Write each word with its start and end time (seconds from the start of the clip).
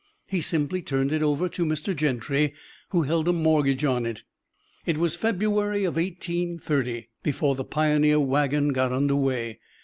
He 0.25 0.41
simply 0.41 0.81
turned 0.81 1.11
it 1.11 1.21
over 1.21 1.47
to 1.49 1.63
Mr. 1.63 1.95
Gentry, 1.95 2.55
who 2.89 3.03
held 3.03 3.27
a 3.27 3.31
mortgage 3.33 3.83
on 3.83 4.07
it. 4.07 4.23
It 4.83 4.97
was 4.97 5.15
February, 5.15 5.85
1830, 5.85 7.09
before 7.21 7.53
the 7.53 7.63
pioneer 7.63 8.19
wagon 8.19 8.69
got 8.73 8.91
under 8.91 9.15
way. 9.15 9.59